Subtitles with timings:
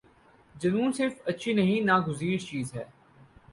[0.55, 2.83] جنون صرف اچھی نہیں ناگزیر چیز ہے۔